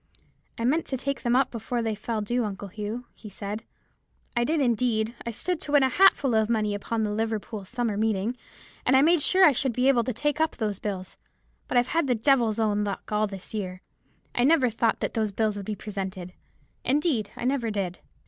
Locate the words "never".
14.43-14.71, 17.45-17.69